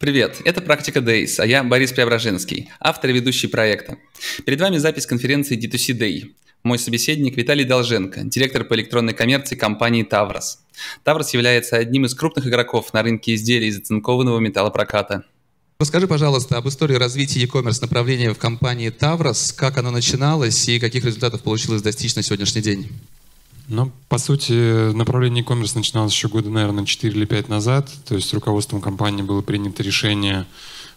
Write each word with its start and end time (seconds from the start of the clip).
Привет, 0.00 0.40
это 0.46 0.62
«Практика 0.62 1.00
Days», 1.00 1.34
а 1.36 1.44
я 1.44 1.62
Борис 1.62 1.92
Преображенский, 1.92 2.70
автор 2.80 3.10
и 3.10 3.12
ведущий 3.12 3.48
проекта. 3.48 3.98
Перед 4.46 4.58
вами 4.58 4.78
запись 4.78 5.04
конференции 5.04 5.58
D2C 5.58 5.94
Day. 5.94 6.30
Мой 6.62 6.78
собеседник 6.78 7.36
Виталий 7.36 7.66
Долженко, 7.66 8.22
директор 8.24 8.64
по 8.64 8.72
электронной 8.72 9.12
коммерции 9.12 9.56
компании 9.56 10.02
«Таврос». 10.02 10.60
«Таврос» 11.04 11.34
является 11.34 11.76
одним 11.76 12.06
из 12.06 12.14
крупных 12.14 12.46
игроков 12.46 12.94
на 12.94 13.02
рынке 13.02 13.34
изделий 13.34 13.68
из 13.68 13.76
оцинкованного 13.76 14.38
металлопроката. 14.38 15.24
Расскажи, 15.78 16.08
пожалуйста, 16.08 16.56
об 16.56 16.66
истории 16.66 16.94
развития 16.94 17.40
e-commerce 17.40 17.82
направления 17.82 18.32
в 18.32 18.38
компании 18.38 18.88
«Таврос», 18.88 19.52
как 19.52 19.76
оно 19.76 19.90
начиналось 19.90 20.66
и 20.66 20.80
каких 20.80 21.04
результатов 21.04 21.42
получилось 21.42 21.82
достичь 21.82 22.16
на 22.16 22.22
сегодняшний 22.22 22.62
день? 22.62 22.88
Ну, 23.70 23.92
по 24.08 24.18
сути, 24.18 24.92
направление 24.92 25.44
e-commerce 25.44 25.76
начиналось 25.76 26.12
еще 26.12 26.26
года, 26.26 26.50
наверное, 26.50 26.84
4 26.84 27.14
или 27.14 27.24
5 27.24 27.48
назад. 27.48 27.88
То 28.04 28.16
есть 28.16 28.34
руководством 28.34 28.80
компании 28.80 29.22
было 29.22 29.42
принято 29.42 29.84
решение 29.84 30.44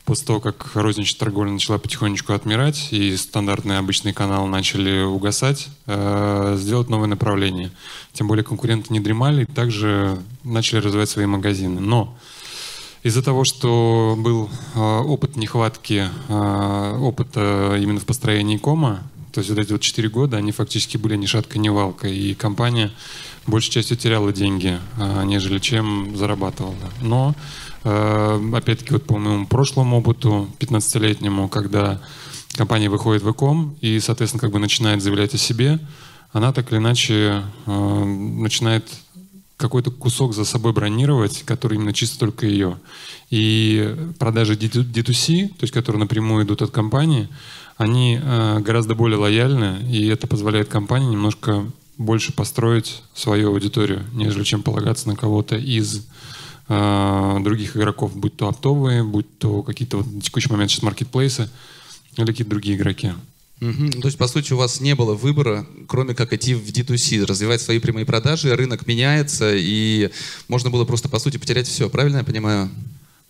после 0.06 0.26
того, 0.26 0.40
как 0.40 0.72
розничная 0.74 1.20
торговля 1.20 1.52
начала 1.52 1.78
потихонечку 1.78 2.34
отмирать 2.34 2.88
и 2.92 3.16
стандартные 3.16 3.78
обычные 3.78 4.16
каналы 4.16 4.50
начали 4.50 5.04
угасать, 5.04 5.70
э, 5.86 6.58
сделать 6.60 6.90
новое 6.90 7.08
направление. 7.08 7.70
Тем 8.12 8.28
более 8.28 8.44
конкуренты 8.44 8.92
не 8.92 9.00
дремали, 9.00 9.46
также 9.46 10.18
начали 10.44 10.80
развивать 10.80 11.12
свои 11.12 11.28
магазины. 11.28 11.80
Но 11.80 12.18
из-за 13.04 13.22
того, 13.22 13.44
что 13.44 14.16
был 14.18 14.50
э, 14.74 14.80
опыт 14.80 15.36
нехватки, 15.36 16.10
э, 16.28 16.98
опыта 17.00 17.78
именно 17.80 18.00
в 18.00 18.06
построении 18.06 18.58
кома, 18.58 19.04
то 19.34 19.40
есть 19.40 19.50
вот 19.50 19.58
эти 19.58 19.72
вот 19.72 19.82
4 19.82 20.10
года, 20.10 20.38
они 20.38 20.52
фактически 20.52 20.98
были 20.98 21.16
ни 21.16 21.26
шатка, 21.26 21.58
ни 21.58 21.68
валка. 21.70 22.08
И 22.08 22.36
компания 22.36 22.92
большей 23.48 23.72
частью 23.72 23.98
теряла 23.98 24.32
деньги, 24.32 24.80
а, 24.98 25.24
нежели 25.24 25.58
чем 25.58 26.16
зарабатывала. 26.16 26.76
Но, 27.02 27.36
а, 27.84 28.40
опять-таки, 28.54 28.94
вот 28.94 29.06
по 29.06 29.18
моему 29.18 29.48
прошлому 29.48 29.98
опыту, 29.98 30.48
15-летнему, 30.60 31.50
когда 31.50 32.00
компания 32.56 32.90
выходит 32.90 33.24
в 33.24 33.32
ЭКОМ 33.32 33.76
и, 33.82 34.00
соответственно, 34.00 34.42
как 34.42 34.52
бы 34.52 34.60
начинает 34.60 35.02
заявлять 35.02 35.34
о 35.34 35.40
себе, 35.40 35.80
она 36.32 36.54
так 36.54 36.72
или 36.72 36.78
иначе 36.78 37.44
а, 37.66 38.06
начинает 38.06 38.88
какой-то 39.58 39.92
кусок 39.92 40.34
за 40.34 40.46
собой 40.46 40.74
бронировать, 40.74 41.44
который 41.44 41.78
именно 41.78 41.94
чисто 41.94 42.20
только 42.20 42.46
ее. 42.46 42.78
И 43.30 43.96
продажи 44.20 44.56
D2C, 44.56 45.48
то 45.48 45.64
есть 45.64 45.74
которые 45.74 46.02
напрямую 46.02 46.46
идут 46.46 46.62
от 46.62 46.72
компании, 46.72 47.30
они 47.78 48.20
э, 48.22 48.60
гораздо 48.60 48.96
более 48.96 49.18
лояльны, 49.18 49.80
и 49.90 50.08
это 50.08 50.28
позволяет 50.28 50.70
компании 50.70 51.12
немножко 51.12 51.66
больше 51.98 52.34
построить 52.34 53.04
свою 53.14 53.50
аудиторию, 53.50 54.04
нежели 54.14 54.44
чем 54.44 54.64
полагаться 54.64 55.08
на 55.08 55.16
кого-то 55.16 55.56
из 55.56 56.06
э, 56.68 57.38
других 57.42 57.78
игроков, 57.78 58.16
будь 58.16 58.36
то 58.36 58.48
оптовые, 58.48 59.04
будь 59.04 59.38
то 59.38 59.64
какие-то 59.64 59.98
вот 59.98 60.12
на 60.12 60.22
текущий 60.22 60.52
момент 60.52 60.72
сейчас 60.72 60.84
маркетплейсы 60.84 61.50
или 62.18 62.26
какие-то 62.26 62.50
другие 62.50 62.76
игроки. 62.76 63.12
Угу. 63.62 64.02
То 64.02 64.08
есть, 64.08 64.18
по 64.18 64.28
сути, 64.28 64.52
у 64.54 64.58
вас 64.58 64.82
не 64.82 64.94
было 64.94 65.14
выбора, 65.14 65.66
кроме 65.88 66.14
как 66.14 66.34
идти 66.34 66.54
в 66.54 66.66
D2C, 66.68 67.26
развивать 67.26 67.62
свои 67.62 67.80
прямые 67.80 68.06
продажи, 68.06 68.54
рынок 68.56 68.88
меняется, 68.88 69.54
и 69.56 70.10
можно 70.50 70.70
было 70.70 70.84
просто, 70.84 71.08
по 71.08 71.20
сути, 71.20 71.38
потерять 71.38 71.68
все. 71.68 71.90
Правильно 71.90 72.18
я 72.18 72.24
понимаю? 72.24 72.70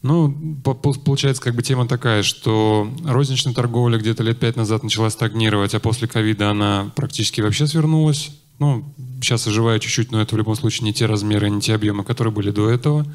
Ну, 0.03 0.57
получается, 1.05 1.41
как 1.41 1.55
бы 1.55 1.63
тема 1.63 1.87
такая, 1.87 2.23
что 2.23 2.91
розничная 3.05 3.53
торговля 3.53 3.97
где-то 3.97 4.21
лет 4.21 4.37
пять 4.37 4.57
назад 4.57 4.83
начала 4.83 5.09
стагнировать, 5.09 5.73
а 5.73 5.79
после 5.79 6.09
ковида 6.09 6.51
она 6.51 6.91
практически 6.93 7.39
вообще 7.39 7.67
свернулась. 7.67 8.31
Ну, 8.59 8.83
сейчас 9.21 9.47
оживает 9.47 9.81
чуть-чуть, 9.81 10.11
но 10.11 10.21
это 10.21 10.35
в 10.35 10.37
любом 10.37 10.55
случае 10.55 10.85
не 10.85 10.93
те 10.93 11.05
размеры, 11.05 11.49
не 11.49 11.61
те 11.61 11.73
объемы, 11.73 12.03
которые 12.03 12.33
были 12.33 12.51
до 12.51 12.69
этого. 12.69 13.05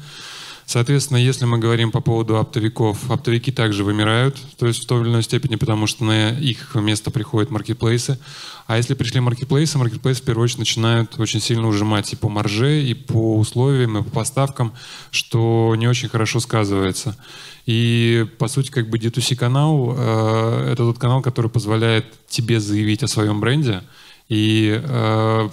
Соответственно, 0.69 1.17
если 1.17 1.45
мы 1.45 1.57
говорим 1.57 1.89
по 1.89 1.99
поводу 1.99 2.37
оптовиков, 2.37 3.09
оптовики 3.09 3.51
также 3.51 3.83
вымирают, 3.83 4.37
то 4.59 4.67
есть 4.67 4.83
в 4.83 4.85
той 4.85 5.01
или 5.01 5.09
иной 5.09 5.23
степени, 5.23 5.55
потому 5.55 5.87
что 5.87 6.03
на 6.03 6.29
их 6.29 6.75
место 6.75 7.09
приходят 7.09 7.49
маркетплейсы. 7.49 8.19
А 8.67 8.77
если 8.77 8.93
пришли 8.93 9.19
маркетплейсы, 9.19 9.79
маркетплейсы 9.79 10.21
в 10.21 10.25
первую 10.25 10.43
очередь 10.43 10.59
начинают 10.59 11.19
очень 11.19 11.41
сильно 11.41 11.67
ужимать 11.67 12.13
и 12.13 12.15
по 12.15 12.29
марже, 12.29 12.83
и 12.83 12.93
по 12.93 13.39
условиям, 13.39 13.97
и 13.97 14.03
по 14.03 14.11
поставкам, 14.11 14.73
что 15.09 15.73
не 15.75 15.87
очень 15.87 16.07
хорошо 16.07 16.39
сказывается. 16.39 17.17
И, 17.65 18.27
по 18.37 18.47
сути, 18.47 18.69
как 18.69 18.91
бы 18.91 18.99
D2C 18.99 19.35
канал 19.37 19.95
э,— 19.97 20.69
это 20.73 20.83
тот 20.83 20.99
канал, 20.99 21.23
который 21.23 21.49
позволяет 21.49 22.05
тебе 22.27 22.59
заявить 22.59 23.01
о 23.01 23.07
своем 23.07 23.39
бренде 23.39 23.81
и 24.27 24.79
э, 24.79 25.49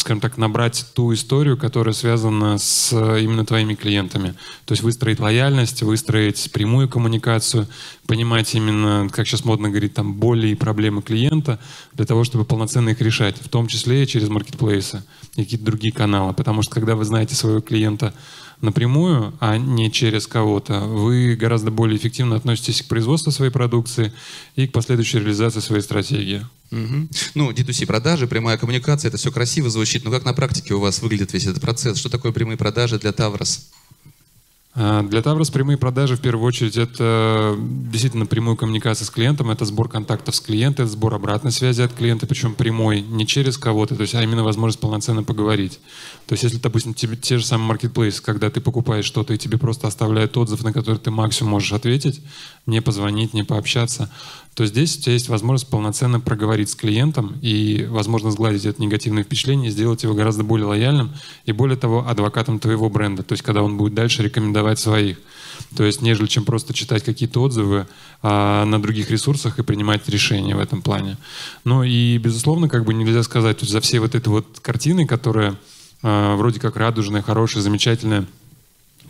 скажем 0.00 0.20
так, 0.20 0.36
набрать 0.36 0.86
ту 0.94 1.12
историю, 1.14 1.56
которая 1.56 1.94
связана 1.94 2.58
с 2.58 2.92
э, 2.92 3.22
именно 3.22 3.44
твоими 3.44 3.74
клиентами. 3.74 4.34
То 4.64 4.72
есть 4.72 4.82
выстроить 4.82 5.20
лояльность, 5.20 5.82
выстроить 5.82 6.50
прямую 6.52 6.88
коммуникацию, 6.88 7.68
понимать 8.06 8.54
именно, 8.54 9.08
как 9.10 9.26
сейчас 9.26 9.44
модно 9.44 9.68
говорить, 9.68 9.94
там, 9.94 10.14
боли 10.14 10.48
и 10.48 10.54
проблемы 10.54 11.02
клиента 11.02 11.58
для 11.92 12.06
того, 12.06 12.24
чтобы 12.24 12.44
полноценно 12.44 12.90
их 12.90 13.00
решать, 13.00 13.36
в 13.38 13.48
том 13.48 13.66
числе 13.68 14.02
и 14.02 14.06
через 14.06 14.28
маркетплейсы 14.28 15.04
и 15.36 15.44
какие-то 15.44 15.64
другие 15.64 15.92
каналы. 15.92 16.34
Потому 16.34 16.62
что 16.62 16.74
когда 16.74 16.96
вы 16.96 17.04
знаете 17.04 17.34
своего 17.34 17.60
клиента 17.60 18.14
напрямую, 18.60 19.34
а 19.40 19.56
не 19.56 19.90
через 19.90 20.26
кого-то, 20.26 20.80
вы 20.80 21.36
гораздо 21.36 21.70
более 21.70 21.96
эффективно 21.96 22.36
относитесь 22.36 22.82
к 22.82 22.88
производству 22.88 23.32
своей 23.32 23.50
продукции 23.50 24.12
и 24.56 24.66
к 24.66 24.72
последующей 24.72 25.18
реализации 25.18 25.60
своей 25.60 25.82
стратегии. 25.82 26.46
Угу. 26.70 27.08
Ну, 27.34 27.50
D2C 27.50 27.86
продажи, 27.86 28.26
прямая 28.26 28.56
коммуникация, 28.56 29.08
это 29.08 29.16
все 29.16 29.32
красиво 29.32 29.70
звучит, 29.70 30.04
но 30.04 30.10
как 30.10 30.24
на 30.24 30.32
практике 30.32 30.74
у 30.74 30.80
вас 30.80 31.02
выглядит 31.02 31.32
весь 31.32 31.46
этот 31.46 31.60
процесс? 31.60 31.98
Что 31.98 32.08
такое 32.08 32.32
прямые 32.32 32.56
продажи 32.56 32.98
для 32.98 33.12
Таврос? 33.12 33.70
А, 34.72 35.02
для 35.02 35.20
Таврос 35.20 35.50
прямые 35.50 35.76
продажи 35.78 36.16
в 36.16 36.20
первую 36.20 36.46
очередь 36.46 36.76
это 36.76 37.56
действительно 37.58 38.26
прямую 38.26 38.56
коммуникацию 38.56 39.04
с 39.04 39.10
клиентом, 39.10 39.50
это 39.50 39.64
сбор 39.64 39.88
контактов 39.88 40.36
с 40.36 40.40
клиентом, 40.40 40.84
это 40.84 40.92
сбор 40.92 41.14
обратной 41.14 41.50
связи 41.50 41.82
от 41.82 41.92
клиента, 41.92 42.28
причем 42.28 42.54
прямой, 42.54 43.00
не 43.00 43.26
через 43.26 43.58
кого-то, 43.58 43.96
то 43.96 44.02
есть, 44.02 44.14
а 44.14 44.22
именно 44.22 44.44
возможность 44.44 44.78
полноценно 44.78 45.24
поговорить. 45.24 45.80
То 46.26 46.34
есть 46.34 46.44
если, 46.44 46.58
допустим, 46.58 46.94
тебе, 46.94 47.16
те 47.16 47.38
же 47.38 47.44
самые 47.44 47.68
маркетплейсы, 47.68 48.22
когда 48.22 48.48
ты 48.48 48.60
покупаешь 48.60 49.04
что-то 49.04 49.34
и 49.34 49.38
тебе 49.38 49.58
просто 49.58 49.88
оставляют 49.88 50.36
отзыв, 50.36 50.62
на 50.62 50.72
который 50.72 50.98
ты 50.98 51.10
максимум 51.10 51.50
можешь 51.52 51.72
ответить, 51.72 52.22
не 52.66 52.80
позвонить, 52.80 53.34
не 53.34 53.42
пообщаться, 53.42 54.08
то 54.54 54.66
здесь 54.66 54.96
у 54.98 55.00
тебя 55.00 55.12
есть 55.12 55.28
возможность 55.28 55.70
полноценно 55.70 56.20
проговорить 56.20 56.70
с 56.70 56.74
клиентом 56.74 57.38
и, 57.40 57.86
возможно, 57.88 58.30
сгладить 58.30 58.66
это 58.66 58.82
негативное 58.82 59.22
впечатление, 59.22 59.70
сделать 59.70 60.02
его 60.02 60.14
гораздо 60.14 60.42
более 60.42 60.66
лояльным 60.66 61.12
и, 61.44 61.52
более 61.52 61.76
того, 61.76 62.06
адвокатом 62.06 62.58
твоего 62.58 62.90
бренда, 62.90 63.22
то 63.22 63.32
есть 63.32 63.42
когда 63.42 63.62
он 63.62 63.76
будет 63.76 63.94
дальше 63.94 64.22
рекомендовать 64.22 64.78
своих. 64.78 65.18
То 65.76 65.84
есть, 65.84 66.02
нежели 66.02 66.26
чем 66.26 66.44
просто 66.44 66.74
читать 66.74 67.04
какие-то 67.04 67.42
отзывы 67.42 67.86
а, 68.22 68.64
на 68.64 68.80
других 68.80 69.10
ресурсах 69.10 69.58
и 69.58 69.62
принимать 69.62 70.08
решения 70.08 70.56
в 70.56 70.60
этом 70.60 70.82
плане. 70.82 71.16
Ну 71.64 71.82
и, 71.82 72.18
безусловно, 72.18 72.68
как 72.68 72.84
бы 72.84 72.94
нельзя 72.94 73.22
сказать, 73.22 73.58
то 73.58 73.64
есть 73.64 73.72
за 73.72 73.80
всей 73.80 73.98
вот 73.98 74.14
этой 74.14 74.28
вот 74.28 74.58
картиной, 74.60 75.06
которая 75.06 75.56
а, 76.02 76.36
вроде 76.36 76.60
как 76.60 76.76
радужная, 76.76 77.22
хорошая, 77.22 77.62
замечательная, 77.62 78.26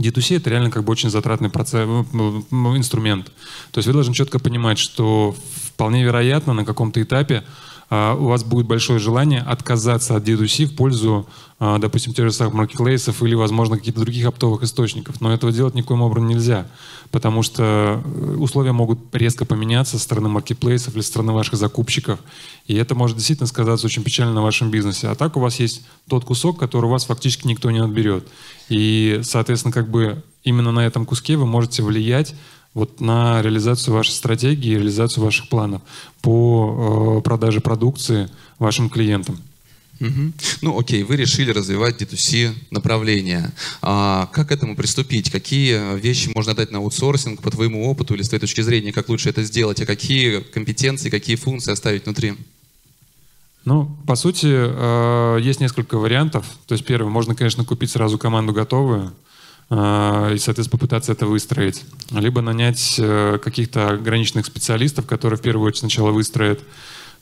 D2C 0.01 0.39
это 0.39 0.51
реально 0.51 0.71
как 0.71 0.85
бы 0.85 0.93
очень 0.93 1.11
затратный 1.11 1.51
процесс, 1.51 1.87
инструмент. 1.87 3.27
То 3.71 3.79
есть 3.79 3.87
вы 3.87 3.93
должны 3.93 4.15
четко 4.15 4.39
понимать, 4.39 4.79
что 4.79 5.37
вполне 5.67 6.03
вероятно 6.03 6.55
на 6.55 6.65
каком-то 6.65 7.03
этапе 7.03 7.45
у 7.91 8.27
вас 8.27 8.45
будет 8.45 8.67
большое 8.67 9.01
желание 9.01 9.41
отказаться 9.41 10.15
от 10.15 10.23
D2C 10.23 10.67
в 10.67 10.77
пользу, 10.77 11.27
а, 11.59 11.79
допустим, 11.79 12.15
тех 12.15 12.25
же 12.25 12.33
самых 12.33 12.55
маркетплейсов 12.55 13.21
или, 13.23 13.35
возможно, 13.35 13.77
каких-то 13.77 14.01
других 14.01 14.27
оптовых 14.27 14.63
источников. 14.63 15.21
Но 15.21 15.33
этого 15.33 15.51
делать 15.51 15.75
никоим 15.75 16.03
образом 16.03 16.29
нельзя, 16.29 16.69
потому 17.11 17.43
что 17.43 18.01
э, 18.05 18.37
условия 18.39 18.71
могут 18.71 19.15
резко 19.15 19.45
поменяться 19.45 19.99
со 19.99 20.05
стороны 20.05 20.29
маркетплейсов 20.29 20.95
или 20.95 21.03
со 21.03 21.09
стороны 21.09 21.33
ваших 21.33 21.57
закупщиков, 21.57 22.21
и 22.67 22.77
это 22.77 22.95
может 22.95 23.17
действительно 23.17 23.49
сказаться 23.49 23.87
очень 23.87 24.05
печально 24.05 24.35
на 24.35 24.43
вашем 24.43 24.71
бизнесе. 24.71 25.09
А 25.09 25.17
так 25.17 25.37
у 25.37 25.41
вас 25.41 25.59
есть 25.59 25.83
тот 26.09 26.25
кусок, 26.25 26.61
который 26.61 26.87
у 26.87 26.91
вас 26.91 27.07
фактически 27.07 27.49
никто 27.49 27.73
не 27.73 27.81
отберет. 27.81 28.27
И, 28.69 29.21
соответственно, 29.25 29.73
как 29.73 29.91
бы 29.91 30.23
именно 30.45 30.71
на 30.71 30.87
этом 30.87 31.05
куске 31.05 31.37
вы 31.37 31.47
можете 31.47 31.83
влиять 31.83 32.35
вот 32.75 33.01
на 33.01 33.43
реализацию 33.43 33.95
вашей 33.95 34.13
стратегии, 34.13 34.75
реализацию 34.75 35.25
ваших 35.25 35.49
планов 35.49 35.83
по 36.23 37.19
э, 37.19 37.23
продаже 37.23 37.61
продукции 37.61 38.31
вашим 38.59 38.89
клиентам. 38.89 39.41
Угу. 40.01 40.33
Ну, 40.63 40.79
окей, 40.79 41.03
вы 41.03 41.17
решили 41.17 41.51
развивать 41.51 42.01
D2C 42.01 42.55
направление. 42.71 43.53
А 43.83 44.31
как 44.33 44.49
к 44.49 44.53
этому 44.53 44.75
приступить? 44.75 45.31
Какие 45.31 45.99
вещи 45.99 46.31
можно 46.35 46.55
дать 46.55 46.71
на 46.71 46.79
аутсорсинг 46.79 47.43
по 47.43 47.51
твоему 47.51 47.91
опыту 47.91 48.15
или 48.15 48.23
с 48.23 48.29
твоей 48.29 48.41
точки 48.41 48.63
зрения, 48.63 48.93
как 48.93 49.11
лучше 49.11 49.29
это 49.29 49.43
сделать? 49.43 49.81
А 49.83 49.87
какие 49.87 50.41
компетенции, 50.41 51.11
какие 51.11 51.37
функции 51.37 51.73
оставить 51.73 52.07
внутри? 52.07 52.35
Ну, 53.67 53.95
по 54.07 54.15
сути, 54.15 54.49
э, 54.49 55.39
есть 55.43 55.61
несколько 55.61 55.99
вариантов. 55.99 56.47
То 56.67 56.73
есть, 56.73 56.87
первое, 56.87 57.11
можно, 57.11 57.35
конечно, 57.35 57.65
купить 57.65 57.91
сразу 57.91 58.17
команду 58.17 58.55
готовую, 58.55 59.13
и, 59.71 60.39
соответственно, 60.39 60.79
попытаться 60.79 61.13
это 61.13 61.27
выстроить. 61.27 61.85
Либо 62.11 62.41
нанять 62.41 62.97
э, 62.99 63.39
каких-то 63.43 63.91
ограниченных 63.91 64.47
специалистов, 64.47 65.07
которые 65.07 65.39
в 65.39 65.43
первую 65.43 65.69
очередь 65.69 65.81
сначала 65.81 66.11
выстроят, 66.11 66.61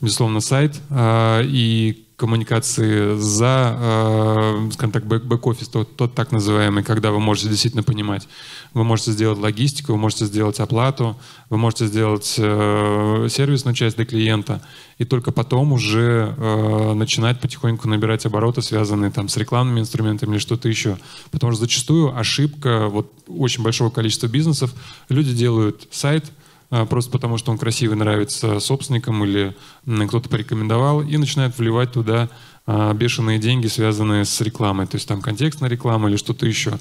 безусловно, 0.01 0.39
сайт 0.39 0.75
а, 0.89 1.43
и 1.43 2.05
коммуникации 2.19 3.17
за, 3.17 3.75
э, 3.79 4.69
скажем 4.73 4.91
так, 4.91 5.05
бэк-офис, 5.05 5.69
тот, 5.69 5.95
тот 5.95 6.13
так 6.13 6.31
называемый, 6.31 6.83
когда 6.83 7.11
вы 7.11 7.19
можете 7.19 7.47
действительно 7.47 7.81
понимать. 7.81 8.27
Вы 8.73 8.83
можете 8.83 9.11
сделать 9.11 9.39
логистику, 9.39 9.93
вы 9.93 9.97
можете 9.97 10.25
сделать 10.25 10.59
оплату, 10.59 11.17
вы 11.49 11.57
можете 11.57 11.87
сделать 11.87 12.35
э, 12.37 13.27
сервисную 13.29 13.73
часть 13.73 13.95
для 13.95 14.05
клиента, 14.05 14.61
и 14.97 15.05
только 15.05 15.31
потом 15.31 15.71
уже 15.71 16.35
э, 16.37 16.93
начинать 16.93 17.39
потихоньку 17.39 17.87
набирать 17.87 18.25
обороты, 18.25 18.61
связанные 18.61 19.11
там 19.11 19.29
с 19.29 19.37
рекламными 19.37 19.79
инструментами 19.79 20.33
или 20.33 20.39
что-то 20.39 20.67
еще. 20.67 20.97
Потому 21.31 21.53
что 21.53 21.61
зачастую 21.61 22.17
ошибка 22.17 22.89
вот 22.89 23.13
очень 23.27 23.63
большого 23.63 23.89
количества 23.89 24.27
бизнесов. 24.27 24.73
Люди 25.07 25.33
делают 25.33 25.87
сайт, 25.91 26.25
просто 26.89 27.11
потому, 27.11 27.37
что 27.37 27.51
он 27.51 27.57
красивый, 27.57 27.97
нравится 27.97 28.59
собственникам 28.59 29.23
или 29.23 29.55
кто-то 30.07 30.29
порекомендовал, 30.29 31.01
и 31.01 31.17
начинает 31.17 31.57
вливать 31.57 31.91
туда 31.91 32.29
а, 32.29 32.29
бешеные 32.93 33.39
деньги, 33.39 33.67
связанные 33.67 34.25
с 34.25 34.41
рекламой, 34.41 34.85
то 34.85 34.97
есть 34.97 35.07
там 35.07 35.21
контекстная 35.21 35.69
реклама 35.69 36.09
или 36.09 36.17
что-то 36.17 36.45
еще. 36.45 36.79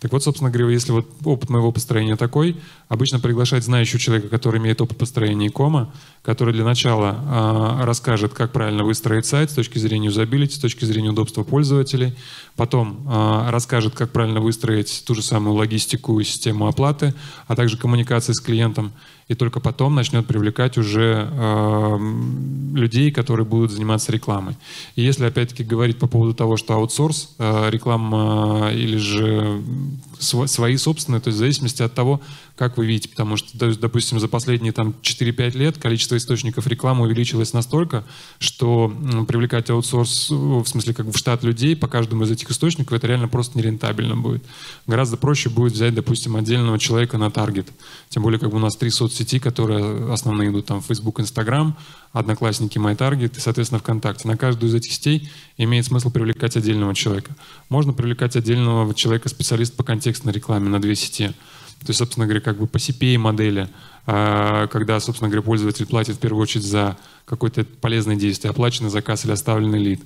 Так 0.00 0.12
вот, 0.12 0.22
собственно 0.22 0.50
говоря, 0.50 0.70
если 0.70 0.92
вот 0.92 1.08
опыт 1.24 1.50
моего 1.50 1.72
построения 1.72 2.16
такой, 2.16 2.56
обычно 2.88 3.20
приглашать 3.20 3.64
знающего 3.64 3.98
человека, 3.98 4.28
который 4.28 4.60
имеет 4.60 4.80
опыт 4.80 4.98
построения 4.98 5.48
кома, 5.48 5.92
который 6.22 6.52
для 6.52 6.64
начала 6.64 7.78
э, 7.80 7.84
расскажет, 7.84 8.34
как 8.34 8.52
правильно 8.52 8.84
выстроить 8.84 9.26
сайт 9.26 9.50
с 9.50 9.54
точки 9.54 9.78
зрения 9.78 10.06
юзабилити, 10.06 10.54
с 10.54 10.58
точки 10.58 10.84
зрения 10.84 11.10
удобства 11.10 11.42
пользователей, 11.42 12.14
потом 12.56 13.06
э, 13.06 13.50
расскажет, 13.50 13.94
как 13.94 14.10
правильно 14.10 14.40
выстроить 14.40 15.04
ту 15.06 15.14
же 15.14 15.22
самую 15.22 15.54
логистику 15.54 16.18
и 16.20 16.24
систему 16.24 16.66
оплаты, 16.66 17.14
а 17.46 17.56
также 17.56 17.78
коммуникации 17.78 18.32
с 18.32 18.40
клиентом, 18.40 18.92
и 19.28 19.34
только 19.34 19.60
потом 19.60 19.94
начнет 19.94 20.26
привлекать 20.26 20.76
уже 20.76 21.28
э, 21.30 21.98
людей, 22.74 23.12
которые 23.12 23.46
будут 23.46 23.70
заниматься 23.70 24.10
рекламой. 24.10 24.56
И 24.96 25.02
если 25.02 25.26
опять-таки 25.30 25.64
говорить 25.64 25.98
по 25.98 26.06
поводу 26.06 26.34
того, 26.34 26.56
что 26.56 26.74
аутсорс, 26.74 27.34
э, 27.38 27.70
реклама 27.70 28.70
э, 28.70 28.74
или 28.74 28.96
же 28.96 29.62
свои 30.20 30.76
собственные, 30.76 31.20
то 31.20 31.28
есть 31.28 31.36
в 31.36 31.38
зависимости 31.38 31.82
от 31.82 31.94
того, 31.94 32.20
как 32.56 32.76
вы 32.76 32.84
видите, 32.84 33.08
потому 33.08 33.38
что, 33.38 33.74
допустим, 33.74 34.20
за 34.20 34.28
последние 34.28 34.72
там 34.72 34.94
4-5 35.00 35.56
лет 35.56 35.78
количество 35.78 36.16
источников 36.18 36.66
рекламы 36.66 37.06
увеличилось 37.06 37.54
настолько, 37.54 38.04
что 38.38 38.92
привлекать 39.26 39.70
аутсорс, 39.70 40.28
в 40.30 40.66
смысле 40.66 40.92
как 40.92 41.06
в 41.06 41.16
штат 41.16 41.42
людей 41.42 41.74
по 41.74 41.88
каждому 41.88 42.24
из 42.24 42.30
этих 42.30 42.50
источников, 42.50 42.92
это 42.92 43.06
реально 43.06 43.28
просто 43.28 43.56
нерентабельно 43.56 44.14
будет. 44.14 44.44
Гораздо 44.86 45.16
проще 45.16 45.48
будет 45.48 45.72
взять, 45.72 45.94
допустим, 45.94 46.36
отдельного 46.36 46.78
человека 46.78 47.16
на 47.16 47.30
таргет. 47.30 47.68
Тем 48.10 48.22
более, 48.22 48.38
как 48.38 48.50
бы 48.50 48.56
у 48.56 48.60
нас 48.60 48.76
три 48.76 48.90
соцсети, 48.90 49.38
которые 49.38 50.12
основные 50.12 50.50
идут 50.50 50.66
там 50.66 50.82
Facebook, 50.82 51.20
Instagram, 51.20 51.76
Одноклассники, 52.12 52.78
MyTarget 52.78 53.36
и, 53.36 53.40
соответственно, 53.40 53.78
ВКонтакте. 53.78 54.26
На 54.26 54.36
каждую 54.36 54.70
из 54.70 54.74
этих 54.74 54.92
сетей 54.92 55.30
имеет 55.56 55.84
смысл 55.84 56.10
привлекать 56.10 56.56
отдельного 56.56 56.94
человека. 56.94 57.36
Можно 57.68 57.92
привлекать 57.92 58.34
отдельного 58.34 58.94
человека, 58.94 59.28
специалиста 59.28 59.76
по 59.76 59.84
контекстной 59.84 60.32
рекламе 60.32 60.68
на 60.68 60.80
две 60.80 60.96
сети. 60.96 61.28
То 61.80 61.86
есть, 61.88 61.98
собственно 61.98 62.26
говоря, 62.26 62.40
как 62.40 62.58
бы 62.58 62.66
по 62.66 62.76
CPA 62.76 63.16
модели, 63.16 63.68
а, 64.06 64.66
когда, 64.66 64.98
собственно 65.00 65.30
говоря, 65.30 65.42
пользователь 65.42 65.86
платит 65.86 66.16
в 66.16 66.18
первую 66.18 66.42
очередь 66.42 66.64
за 66.64 66.98
какое-то 67.24 67.64
полезное 67.64 68.16
действие, 68.16 68.50
оплаченный 68.50 68.90
заказ 68.90 69.24
или 69.24 69.32
оставленный 69.32 69.78
лид. 69.78 70.02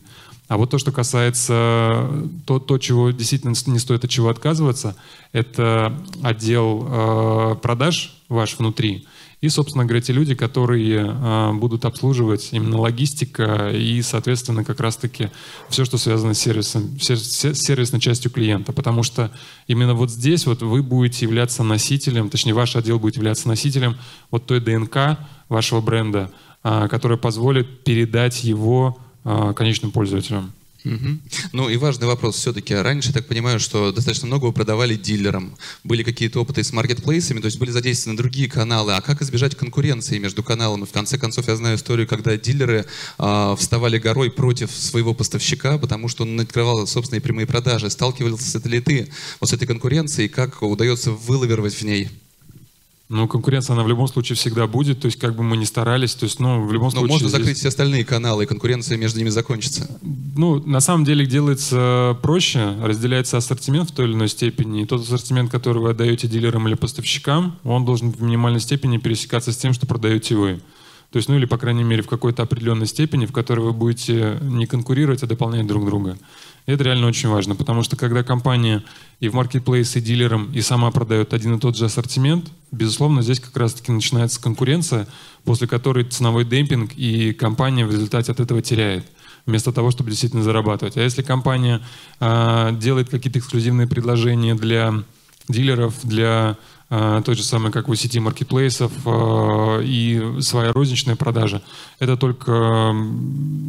А 0.47 0.59
вот 0.59 0.71
то, 0.71 0.79
что 0.79 0.93
касается 0.93 2.11
то, 2.45 2.59
то 2.59 2.77
чего 2.79 3.11
действительно 3.11 3.55
не 3.67 3.79
стоит 3.79 4.05
от 4.05 4.11
чего 4.11 4.29
отказываться, 4.29 4.95
это 5.33 5.99
отдел 6.23 6.87
э, 6.87 7.55
продаж 7.63 8.15
ваш 8.29 8.59
внутри, 8.59 9.07
и, 9.45 9.51
собственно 9.51 9.85
говоря, 9.85 10.01
те 10.01 10.15
люди, 10.15 10.35
которые 10.35 11.05
э, 11.07 11.53
будут 11.53 11.85
обслуживать 11.85 12.49
именно 12.53 12.79
логистика 12.81 13.71
и, 13.71 14.01
соответственно, 14.01 14.65
как 14.65 14.81
раз-таки 14.81 15.29
все, 15.69 15.85
что 15.85 15.99
связано 15.99 16.33
с 16.33 16.39
сервисом, 16.39 16.99
с 16.99 17.55
сервисной 17.55 18.01
частью 18.01 18.31
клиента. 18.31 18.73
Потому 18.73 19.03
что 19.03 19.31
именно 19.67 19.93
вот 19.93 20.11
здесь 20.11 20.47
вот 20.47 20.63
вы 20.63 20.83
будете 20.83 21.27
являться 21.27 21.63
носителем, 21.63 22.31
точнее, 22.31 22.55
ваш 22.55 22.75
отдел 22.75 22.99
будет 22.99 23.17
являться 23.17 23.47
носителем 23.47 23.97
вот 24.31 24.47
той 24.47 24.61
ДНК 24.61 25.19
вашего 25.51 25.83
бренда, 25.83 26.31
э, 26.63 26.89
которая 26.89 27.19
позволит 27.19 27.85
передать 27.85 28.45
его 28.45 28.99
э, 29.25 29.53
конечным 29.55 29.91
пользователям. 29.91 30.55
Угу. 30.85 31.19
Ну 31.53 31.69
и 31.71 31.77
важный 31.77 32.07
вопрос 32.07 32.37
все-таки. 32.37 32.75
Раньше, 32.75 33.09
я 33.09 33.15
так 33.15 33.27
понимаю, 33.27 33.59
что 33.59 33.91
достаточно 33.91 34.27
много 34.27 34.47
вы 34.47 34.53
продавали 34.53 34.97
дилерам. 34.97 35.57
Были 35.83 36.03
какие-то 36.03 36.41
опыты 36.41 36.63
с 36.63 36.73
маркетплейсами, 36.73 37.41
то 37.41 37.47
есть 37.47 37.59
были 37.59 37.71
задействованы 37.71 38.19
другие 38.19 38.51
каналы. 38.51 38.95
А 38.95 39.01
как 39.01 39.23
избежать 39.23 39.55
конкуренции 39.55 40.19
между 40.19 40.43
каналами? 40.43 40.85
В 40.85 40.93
конце 40.93 41.17
концов, 41.17 41.49
я 41.49 41.57
знаю 41.57 41.77
историю, 41.77 42.07
когда 42.07 42.37
дилеры 42.37 42.85
э, 43.19 43.57
вставали 43.59 43.99
горой 43.99 44.31
против 44.31 44.71
своего 44.71 45.15
поставщика, 45.15 45.79
потому 45.79 46.09
что 46.09 46.25
он 46.25 46.39
открывал 46.39 46.87
собственные 46.87 47.23
прямые 47.23 47.47
продажи. 47.47 47.89
Сталкивался 47.89 48.61
ли 48.69 48.81
ты 48.81 49.09
вот 49.41 49.49
с 49.49 49.53
этой 49.53 49.67
конкуренцией? 49.67 50.29
Как 50.29 50.63
удается 50.63 51.13
вылавировать 51.13 51.75
в 51.75 51.83
ней? 51.83 52.11
Ну, 53.11 53.29
конкуренция, 53.29 53.75
она 53.75 53.85
в 53.85 53.89
любом 53.89 54.09
случае 54.09 54.35
всегда 54.35 54.67
будет, 54.67 55.01
то 55.01 55.07
есть 55.07 55.19
как 55.19 55.37
бы 55.37 55.43
мы 55.43 55.59
ни 55.59 55.65
старались, 55.65 56.15
то 56.15 56.25
есть, 56.25 56.41
ну, 56.41 56.67
в 56.67 56.73
любом 56.73 56.87
Но 56.87 57.01
случае... 57.01 57.13
можно 57.13 57.29
закрыть 57.29 57.49
здесь... 57.49 57.59
все 57.59 57.69
остальные 57.69 58.07
каналы, 58.07 58.45
и 58.45 58.47
конкуренция 58.47 58.97
между 58.97 59.19
ними 59.19 59.29
закончится. 59.29 59.87
Ну, 60.03 60.65
на 60.67 60.81
самом 60.81 61.05
деле 61.05 61.27
делается 61.27 62.19
проще, 62.23 62.75
разделяется 62.83 63.37
ассортимент 63.37 63.91
в 63.91 63.95
той 63.95 64.07
или 64.07 64.15
иной 64.15 64.29
степени, 64.29 64.83
и 64.83 64.87
тот 64.87 65.03
ассортимент, 65.03 65.51
который 65.51 65.83
вы 65.83 65.91
отдаете 65.91 66.29
дилерам 66.29 66.67
или 66.67 66.75
поставщикам, 66.75 67.59
он 67.63 67.85
должен 67.85 68.11
в 68.11 68.23
минимальной 68.23 68.61
степени 68.61 68.97
пересекаться 68.97 69.53
с 69.53 69.57
тем, 69.59 69.75
что 69.75 69.87
продаете 69.87 70.35
вы. 70.37 70.61
То 71.15 71.19
есть, 71.19 71.29
ну 71.29 71.37
или, 71.37 71.45
по 71.45 71.59
крайней 71.59 71.85
мере, 71.85 72.03
в 72.03 72.09
какой-то 72.09 72.43
определенной 72.43 72.89
степени, 72.89 73.27
в 73.27 73.31
которой 73.31 73.61
вы 73.61 73.73
будете 73.73 74.37
не 74.43 74.67
конкурировать, 74.67 75.23
а 75.23 75.29
дополнять 75.29 75.65
друг 75.65 75.87
друга. 75.87 76.19
И 76.67 76.73
это 76.73 76.83
реально 76.83 77.07
очень 77.07 77.29
важно, 77.29 77.55
потому 77.55 77.85
что 77.85 77.95
когда 77.95 78.25
компания 78.25 78.83
и 79.21 79.29
в 79.29 79.35
маркетплейс, 79.35 79.95
и 79.95 80.01
дилерам, 80.01 80.51
и 80.53 80.61
сама 80.61 80.91
продает 80.91 81.33
один 81.33 81.55
и 81.55 81.61
тот 81.61 81.77
же 81.77 81.85
ассортимент, 81.85 82.51
безусловно, 82.73 83.23
здесь 83.23 83.39
как 83.39 83.57
раз-таки 83.57 83.93
начинается 83.93 84.43
конкуренция, 84.43 85.07
после 85.45 85.69
которой 85.69 86.03
ценовой 86.03 86.45
демпинг, 86.45 86.91
и 86.97 87.33
компания 87.33 87.87
в 87.87 87.93
результате 87.93 88.33
от 88.33 88.41
этого 88.41 88.61
теряет 88.61 89.07
вместо 89.47 89.71
того, 89.71 89.93
чтобы 89.93 90.11
действительно 90.11 90.43
зарабатывать. 90.43 90.97
А 90.97 91.01
если 91.01 91.23
компания 91.23 91.81
э, 92.19 92.71
делает 92.81 93.09
какие-то 93.09 93.39
эксклюзивные 93.39 93.87
предложения 93.87 94.57
для 94.57 95.05
дилеров, 95.49 95.95
для 96.03 96.57
э, 96.91 97.23
той 97.25 97.35
же 97.35 97.43
самой, 97.43 97.73
как 97.73 97.89
у 97.89 97.95
сети 97.95 98.21
маркетплейсов 98.21 98.93
э, 99.05 99.83
и 99.85 100.41
своя 100.41 100.73
розничная 100.73 101.17
продажа, 101.17 101.63
это 101.99 102.17
только 102.17 102.91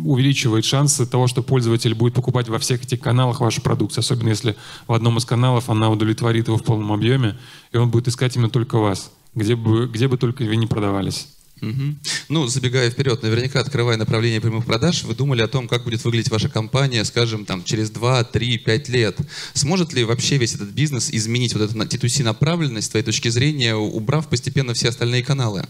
увеличивает 0.05 0.65
шансы 0.65 1.05
того, 1.05 1.27
что 1.27 1.43
пользователь 1.43 1.93
будет 1.93 2.13
покупать 2.13 2.47
во 2.49 2.59
всех 2.59 2.83
этих 2.83 2.99
каналах 2.99 3.39
вашу 3.39 3.61
продукцию, 3.61 4.01
особенно 4.01 4.29
если 4.29 4.55
в 4.87 4.93
одном 4.93 5.17
из 5.17 5.25
каналов 5.25 5.69
она 5.69 5.89
удовлетворит 5.89 6.47
его 6.47 6.57
в 6.57 6.63
полном 6.63 6.91
объеме, 6.91 7.37
и 7.71 7.77
он 7.77 7.89
будет 7.89 8.07
искать 8.07 8.35
именно 8.35 8.49
только 8.49 8.77
вас, 8.77 9.11
где 9.33 9.55
бы, 9.55 9.87
где 9.87 10.07
бы 10.07 10.17
только 10.17 10.43
вы 10.43 10.55
не 10.55 10.67
продавались. 10.67 11.27
Угу. 11.61 11.95
Ну, 12.29 12.47
забегая 12.47 12.89
вперед, 12.89 13.23
наверняка 13.23 13.59
открывая 13.59 13.97
направление 13.97 14.41
прямых 14.41 14.65
продаж, 14.65 15.03
вы 15.03 15.15
думали 15.15 15.41
о 15.41 15.47
том, 15.47 15.67
как 15.67 15.83
будет 15.83 16.03
выглядеть 16.03 16.29
ваша 16.29 16.49
компания, 16.49 17.03
скажем, 17.05 17.45
там, 17.45 17.63
через 17.63 17.89
2, 17.89 18.23
3, 18.25 18.57
5 18.57 18.89
лет. 18.89 19.17
Сможет 19.53 19.93
ли 19.93 20.03
вообще 20.03 20.37
весь 20.37 20.55
этот 20.55 20.69
бизнес 20.69 21.09
изменить 21.09 21.53
вот 21.53 21.63
эту 21.63 21.77
T2C 21.77 22.23
направленность, 22.23 22.87
с 22.87 22.89
твоей 22.89 23.05
точки 23.05 23.29
зрения, 23.29 23.75
убрав 23.75 24.27
постепенно 24.27 24.73
все 24.73 24.89
остальные 24.89 25.23
каналы? 25.23 25.65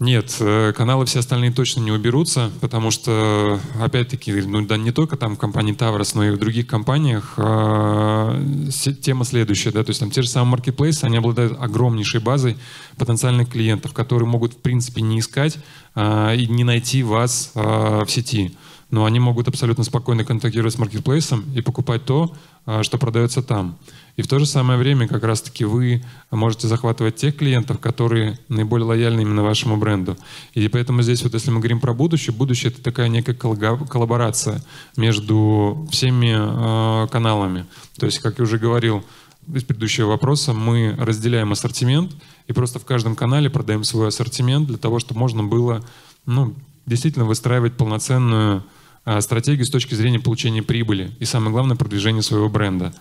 Нет, 0.00 0.36
э, 0.40 0.72
каналы 0.74 1.04
все 1.04 1.18
остальные 1.18 1.52
точно 1.52 1.80
не 1.80 1.92
уберутся, 1.92 2.50
потому 2.60 2.90
что, 2.90 3.60
опять-таки, 3.78 4.32
ну 4.32 4.66
да, 4.66 4.76
не 4.78 4.90
только 4.90 5.16
там 5.16 5.36
в 5.36 5.38
компании 5.38 5.74
Таврос, 5.74 6.14
но 6.14 6.24
и 6.24 6.30
в 6.30 6.38
других 6.38 6.66
компаниях 6.66 7.34
э, 7.36 8.70
тема 9.02 9.24
следующая, 9.24 9.70
да, 9.70 9.84
то 9.84 9.90
есть 9.90 10.00
там 10.00 10.10
те 10.10 10.22
же 10.22 10.28
самые 10.28 10.52
маркетплейсы, 10.52 11.04
они 11.04 11.18
обладают 11.18 11.60
огромнейшей 11.60 12.20
базой 12.20 12.56
потенциальных 12.96 13.50
клиентов, 13.50 13.92
которые 13.92 14.28
могут, 14.28 14.54
в 14.54 14.56
принципе, 14.56 15.02
не 15.02 15.20
искать 15.20 15.58
э, 15.94 16.36
и 16.36 16.46
не 16.46 16.64
найти 16.64 17.02
вас 17.02 17.52
э, 17.54 18.04
в 18.04 18.10
сети. 18.10 18.56
Но 18.90 19.04
они 19.04 19.20
могут 19.20 19.48
абсолютно 19.48 19.84
спокойно 19.84 20.24
контактировать 20.24 20.74
с 20.74 20.78
маркетплейсом 20.78 21.44
и 21.54 21.60
покупать 21.60 22.04
то, 22.04 22.34
что 22.82 22.98
продается 22.98 23.42
там. 23.42 23.78
И 24.16 24.22
в 24.22 24.28
то 24.28 24.38
же 24.38 24.46
самое 24.46 24.78
время 24.78 25.08
как 25.08 25.24
раз-таки 25.24 25.64
вы 25.64 26.04
можете 26.30 26.68
захватывать 26.68 27.16
тех 27.16 27.36
клиентов, 27.36 27.78
которые 27.78 28.38
наиболее 28.48 28.86
лояльны 28.86 29.22
именно 29.22 29.42
вашему 29.42 29.78
бренду. 29.78 30.16
И 30.52 30.68
поэтому 30.68 31.02
здесь 31.02 31.22
вот 31.22 31.32
если 31.34 31.50
мы 31.50 31.60
говорим 31.60 31.80
про 31.80 31.94
будущее, 31.94 32.34
будущее 32.34 32.72
это 32.72 32.82
такая 32.82 33.08
некая 33.08 33.34
коллаборация 33.34 34.62
между 34.96 35.88
всеми 35.90 36.34
э, 36.34 37.08
каналами. 37.08 37.64
То 37.98 38.06
есть, 38.06 38.18
как 38.18 38.38
я 38.38 38.44
уже 38.44 38.58
говорил 38.58 39.02
из 39.52 39.64
предыдущего 39.64 40.08
вопроса, 40.08 40.52
мы 40.52 40.94
разделяем 40.98 41.52
ассортимент 41.52 42.12
и 42.46 42.52
просто 42.52 42.78
в 42.78 42.84
каждом 42.84 43.16
канале 43.16 43.50
продаем 43.50 43.82
свой 43.82 44.08
ассортимент 44.08 44.68
для 44.68 44.78
того, 44.78 44.98
чтобы 44.98 45.20
можно 45.20 45.42
было 45.42 45.84
ну, 46.26 46.54
действительно 46.86 47.24
выстраивать 47.24 47.76
полноценную 47.76 48.62
стратегию 49.20 49.66
с 49.66 49.70
точки 49.70 49.94
зрения 49.94 50.20
получения 50.20 50.62
прибыли 50.62 51.10
и 51.18 51.24
самое 51.24 51.50
главное 51.50 51.76
продвижения 51.76 52.22
своего 52.22 52.48
бренда. 52.48 52.94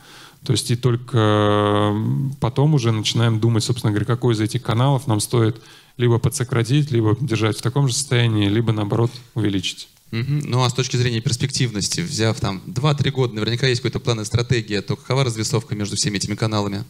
То 0.46 0.54
есть 0.54 0.72
и 0.72 0.76
только 0.76 1.96
потом 2.40 2.74
уже 2.74 2.92
начинаем 2.92 3.40
думать, 3.40 3.64
собственно 3.64 3.92
говоря, 3.92 4.06
какой 4.06 4.34
из 4.34 4.40
этих 4.40 4.64
каналов 4.64 5.06
нам 5.06 5.20
стоит 5.20 5.62
либо 5.98 6.18
подсократить, 6.18 6.90
либо 6.90 7.16
держать 7.20 7.58
в 7.58 7.62
таком 7.62 7.88
же 7.88 7.94
состоянии, 7.94 8.50
либо 8.50 8.72
наоборот 8.72 9.12
увеличить. 9.36 9.88
Угу. 10.12 10.48
Ну 10.48 10.64
а 10.64 10.70
с 10.70 10.74
точки 10.74 10.98
зрения 10.98 11.22
перспективности, 11.22 12.02
взяв 12.02 12.40
там 12.40 12.62
2-3 12.68 13.12
года, 13.12 13.36
наверняка 13.36 13.68
есть 13.68 13.82
какой-то 13.82 14.00
план 14.00 14.22
и 14.22 14.26
стратегия, 14.26 14.82
то 14.82 14.96
какова 14.96 15.24
развесовка 15.24 15.76
между 15.76 15.96
всеми 15.96 16.18
этими 16.18 16.36
каналами? 16.36 16.84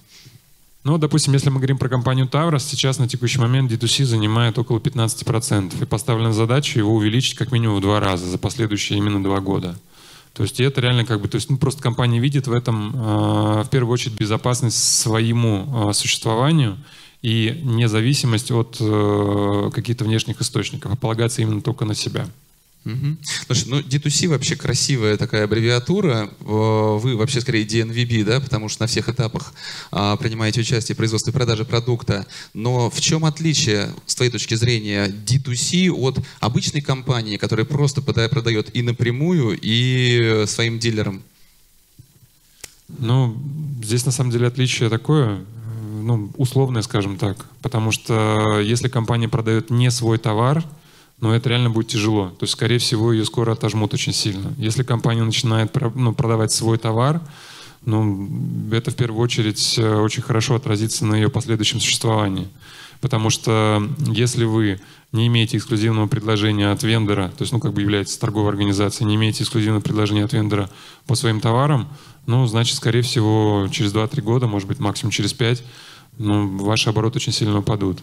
Ну, 0.84 0.98
допустим, 0.98 1.34
если 1.34 1.50
мы 1.50 1.58
говорим 1.58 1.78
про 1.78 1.90
компанию 1.90 2.28
Таврос, 2.28 2.64
сейчас 2.66 2.98
на 2.98 3.08
текущий 3.08 3.40
момент 3.40 3.72
D2C 3.72 4.04
занимает 4.04 4.58
около 4.58 4.80
15%. 4.80 5.82
И 5.82 5.86
поставлена 5.86 6.34
задача 6.34 6.80
его 6.80 6.96
увеличить 6.96 7.36
как 7.36 7.52
минимум 7.52 7.78
в 7.78 7.82
два 7.82 8.00
раза 8.00 8.26
за 8.26 8.40
последующие 8.40 8.98
именно 8.98 9.24
два 9.24 9.42
года. 9.42 9.78
То 10.34 10.44
есть 10.44 10.60
это 10.60 10.82
реально 10.82 11.06
как 11.06 11.22
бы, 11.22 11.28
то 11.28 11.36
есть 11.36 11.50
ну, 11.50 11.58
просто 11.58 11.84
компания 11.84 12.20
видит 12.20 12.48
в 12.48 12.54
этом 12.54 12.94
э, 12.96 13.64
в 13.64 13.68
первую 13.70 13.94
очередь 13.94 14.16
безопасность 14.16 14.78
своему 15.00 15.90
э, 15.90 15.94
существованию 15.94 16.78
и 17.22 17.60
независимость 17.64 18.50
от 18.50 18.78
э, 18.80 19.70
каких-то 19.74 20.06
внешних 20.06 20.42
источников, 20.42 20.94
а 20.94 20.96
полагаться 20.96 21.42
именно 21.42 21.62
только 21.62 21.86
на 21.86 21.94
себя. 21.94 22.28
Угу. 22.84 23.18
Слушай, 23.46 23.68
ну 23.68 23.80
D2C 23.80 24.28
вообще 24.28 24.56
красивая 24.56 25.16
такая 25.16 25.44
аббревиатура. 25.44 26.32
Вы 26.40 27.16
вообще 27.16 27.40
скорее 27.42 27.64
DNVB, 27.64 28.24
да, 28.24 28.40
потому 28.40 28.70
что 28.70 28.82
на 28.82 28.88
всех 28.88 29.08
этапах 29.08 29.54
а, 29.92 30.16
принимаете 30.18 30.62
участие 30.62 30.96
в 30.96 30.98
производстве 30.98 31.32
и 31.32 31.34
продаже 31.34 31.64
продукта. 31.64 32.26
Но 32.56 32.90
в 32.90 33.00
чем 33.00 33.26
отличие, 33.26 33.94
с 34.08 34.16
твоей 34.16 34.32
точки 34.32 34.56
зрения, 34.56 35.08
D2C 35.08 35.92
от 35.92 36.20
обычной 36.40 36.82
компании, 36.82 37.38
которая 37.38 37.66
просто 37.66 38.02
продает 38.02 38.76
и 38.76 38.82
напрямую, 38.82 39.60
и 39.62 40.46
своим 40.48 40.80
дилерам? 40.80 41.22
Ну, 42.98 43.38
здесь 43.84 44.06
на 44.06 44.12
самом 44.12 44.32
деле 44.32 44.48
отличие 44.48 44.90
такое, 44.90 45.46
ну, 46.02 46.32
условное, 46.36 46.82
скажем 46.82 47.18
так. 47.18 47.46
Потому 47.62 47.92
что 47.92 48.60
если 48.60 48.90
компания 48.90 49.30
продает 49.30 49.70
не 49.70 49.92
свой 49.92 50.18
товар, 50.18 50.66
но 51.22 51.36
это 51.36 51.50
реально 51.50 51.70
будет 51.70 51.88
тяжело. 51.88 52.30
То 52.30 52.44
есть, 52.44 52.54
скорее 52.54 52.80
всего, 52.80 53.13
ее 53.13 53.24
скоро 53.25 53.54
отожмут 53.54 53.94
очень 53.94 54.12
сильно. 54.12 54.54
Если 54.58 54.84
компания 54.84 55.24
начинает 55.24 55.72
ну, 55.96 56.13
продавать 56.13 56.51
свой 56.51 56.78
товар, 56.78 57.22
ну, 57.86 58.28
это 58.72 58.92
в 58.92 58.96
первую 58.96 59.24
очередь 59.24 59.75
э, 59.78 59.96
очень 59.96 60.24
хорошо 60.24 60.56
отразится 60.56 61.06
на 61.06 61.16
ее 61.16 61.30
последующем 61.30 61.80
существовании. 61.80 62.48
Потому 63.01 63.30
что 63.30 63.88
если 64.08 64.44
вы 64.44 64.80
не 65.12 65.28
имеете 65.28 65.58
эксклюзивного 65.58 66.08
предложения 66.08 66.72
от 66.72 66.84
вендора, 66.84 67.30
то 67.30 67.44
есть, 67.44 67.51
ну, 67.51 67.60
как 67.60 67.74
бы 67.74 67.82
являетесь 67.82 68.18
торговой 68.18 68.50
организацией, 68.50 69.08
не 69.08 69.16
имеете 69.16 69.44
эксклюзивного 69.44 69.82
предложения 69.82 70.24
от 70.24 70.34
вендора 70.34 70.70
по 71.08 71.16
своим 71.16 71.40
товарам, 71.40 71.88
ну, 72.25 72.46
значит, 72.46 72.75
скорее 72.78 73.01
всего, 73.01 73.68
через 73.72 73.94
2-3 73.94 74.22
года, 74.22 74.48
может 74.48 74.68
быть, 74.68 74.80
максимум 74.80 75.12
через 75.12 75.34
5, 75.34 75.63
ну, 76.18 76.58
ваши 76.58 76.90
обороты 76.90 77.18
очень 77.18 77.34
сильно 77.34 77.60
упадут. 77.60 78.00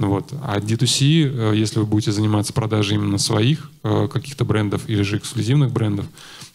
Вот. 0.00 0.32
А 0.42 0.58
D2C, 0.58 1.52
э, 1.52 1.56
если 1.56 1.78
вы 1.78 1.84
будете 1.84 2.10
заниматься 2.10 2.54
продажей 2.54 2.96
именно 2.96 3.18
своих 3.18 3.70
э, 3.82 4.08
каких-то 4.10 4.46
брендов 4.46 4.88
или 4.88 5.02
же 5.02 5.18
эксклюзивных 5.18 5.70
брендов, 5.72 6.06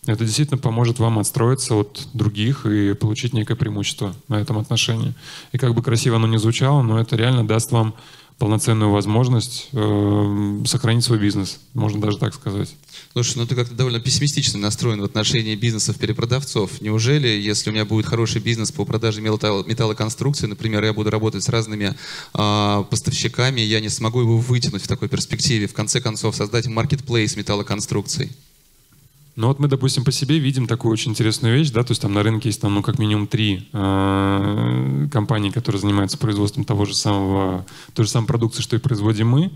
это 0.08 0.26
действительно 0.26 0.58
поможет 0.58 0.98
вам 0.98 1.20
отстроиться 1.20 1.76
от 1.76 2.08
других 2.14 2.66
и 2.66 2.96
получить 2.96 3.34
некое 3.34 3.56
преимущество 3.56 4.16
на 4.30 4.36
этом 4.42 4.58
отношении. 4.58 5.14
И 5.52 5.60
как 5.60 5.76
бы 5.76 5.84
красиво 5.84 6.16
оно 6.16 6.26
ни 6.26 6.38
звучало, 6.38 6.82
но 6.82 7.00
это 7.00 7.16
реально 7.16 7.48
даст 7.48 7.72
вам 7.72 7.94
полноценную 8.38 8.92
возможность 8.92 9.70
э, 9.72 10.64
сохранить 10.66 11.04
свой 11.06 11.20
бизнес, 11.20 11.60
можно 11.74 12.02
даже 12.02 12.18
так 12.18 12.34
сказать. 12.34 12.76
Слушай, 13.14 13.38
ну 13.38 13.48
ты 13.48 13.56
как-то 13.56 13.74
довольно 13.74 14.00
пессимистично 14.00 14.60
настроен 14.60 15.00
в 15.00 15.06
отношении 15.06 15.56
бизнесов 15.56 15.98
перепродавцов. 15.98 16.82
Неужели, 16.82 17.28
если 17.28 17.70
у 17.70 17.74
меня 17.74 17.86
будет 17.86 18.06
хороший 18.06 18.42
бизнес 18.42 18.72
по 18.72 18.84
продаже 18.84 19.22
металл, 19.22 19.64
металлоконструкции, 19.66 20.48
например, 20.48 20.84
я 20.84 20.94
буду 20.94 21.10
работать 21.10 21.44
с 21.44 21.50
разными 21.50 21.96
э, 22.34 22.84
поставщиками, 22.90 23.62
я 23.62 23.80
не 23.80 23.90
смогу 23.90 24.22
его 24.22 24.38
вытянуть 24.38 24.84
в 24.84 24.88
такой 24.88 25.08
перспективе, 25.08 25.68
в 25.68 25.74
конце 25.74 26.02
концов 26.02 26.36
создать 26.36 26.68
маркетплейс 26.68 27.38
металлоконструкций? 27.38 28.32
Ну 29.36 29.48
вот 29.48 29.60
мы, 29.60 29.68
допустим, 29.68 30.06
по 30.06 30.14
себе 30.14 30.40
видим 30.40 30.66
такую 30.66 30.94
очень 30.94 31.12
интересную 31.12 31.58
вещь, 31.58 31.70
да, 31.70 31.84
то 31.84 31.92
есть 31.92 32.02
там 32.02 32.14
на 32.14 32.24
рынке 32.24 32.48
есть 32.48 32.62
там, 32.62 32.74
ну, 32.74 32.82
как 32.82 33.00
минимум 33.00 33.28
три 33.28 33.68
э, 33.74 35.08
компании, 35.12 35.50
которые 35.50 35.82
занимаются 35.82 36.18
производством 36.18 36.64
того 36.64 36.86
же 36.86 36.96
самого, 36.96 37.66
той 37.94 38.06
же 38.06 38.12
самой 38.12 38.28
продукции, 38.28 38.62
что 38.62 38.78
и 38.78 38.80
производим 38.80 39.28
мы, 39.28 39.52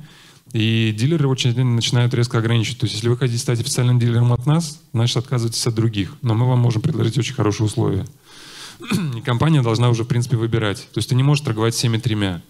и 0.52 0.94
дилеры 0.98 1.30
очень 1.30 1.58
начинают 1.64 2.14
резко 2.14 2.40
ограничивать. 2.40 2.80
То 2.80 2.86
есть 2.86 2.96
если 2.96 3.08
вы 3.08 3.16
хотите 3.16 3.40
стать 3.40 3.62
официальным 3.62 4.00
дилером 4.00 4.34
от 4.34 4.46
нас, 4.46 4.82
значит 4.94 5.16
отказывайтесь 5.16 5.66
от 5.66 5.76
других, 5.76 6.14
но 6.22 6.34
мы 6.34 6.48
вам 6.48 6.60
можем 6.60 6.82
предложить 6.82 7.18
очень 7.18 7.36
хорошие 7.36 7.66
условия. 7.66 8.06
И 9.16 9.22
компания 9.22 9.62
должна 9.62 9.90
уже, 9.90 10.04
в 10.04 10.08
принципе, 10.08 10.36
выбирать. 10.36 10.88
То 10.94 10.98
есть 10.98 11.10
ты 11.10 11.16
не 11.16 11.24
можешь 11.24 11.46
торговать 11.46 11.74
всеми 11.74 11.98
тремя. 11.98 12.42